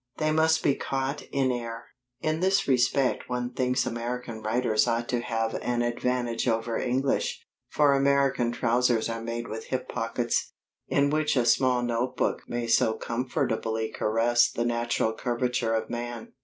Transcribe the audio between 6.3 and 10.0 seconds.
over English, for American trousers are made with hip